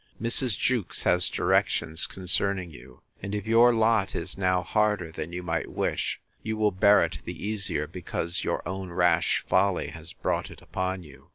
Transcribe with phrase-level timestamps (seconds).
[0.19, 0.57] 'Mrs.
[0.57, 5.69] Jewkes has directions concerning you: and if your lot is now harder than you might
[5.71, 10.59] wish, you will bear it the easier, because your own rash folly has brought it
[10.59, 11.29] upon you.